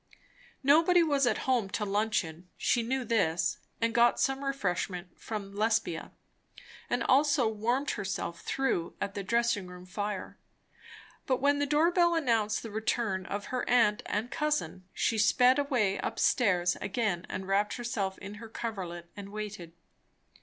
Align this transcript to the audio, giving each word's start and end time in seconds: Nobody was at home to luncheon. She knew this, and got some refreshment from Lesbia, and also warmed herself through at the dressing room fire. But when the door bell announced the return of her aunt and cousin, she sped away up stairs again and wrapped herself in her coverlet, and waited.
Nobody 0.63 1.03
was 1.03 1.27
at 1.27 1.45
home 1.45 1.69
to 1.77 1.85
luncheon. 1.85 2.49
She 2.57 2.81
knew 2.81 3.05
this, 3.05 3.59
and 3.79 3.93
got 3.93 4.19
some 4.19 4.43
refreshment 4.43 5.15
from 5.19 5.53
Lesbia, 5.53 6.11
and 6.89 7.03
also 7.03 7.47
warmed 7.47 7.91
herself 7.91 8.41
through 8.41 8.95
at 8.99 9.13
the 9.13 9.21
dressing 9.21 9.67
room 9.67 9.85
fire. 9.85 10.39
But 11.27 11.39
when 11.39 11.59
the 11.59 11.67
door 11.67 11.91
bell 11.91 12.15
announced 12.15 12.63
the 12.63 12.71
return 12.71 13.27
of 13.27 13.45
her 13.53 13.63
aunt 13.69 14.01
and 14.07 14.31
cousin, 14.31 14.85
she 14.91 15.19
sped 15.19 15.59
away 15.59 15.99
up 15.99 16.17
stairs 16.17 16.75
again 16.81 17.27
and 17.29 17.47
wrapped 17.47 17.75
herself 17.77 18.17
in 18.17 18.33
her 18.41 18.49
coverlet, 18.49 19.07
and 19.15 19.29
waited. 19.31 19.71